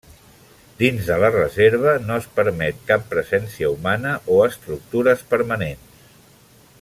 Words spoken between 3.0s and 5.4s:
presència humana o estructures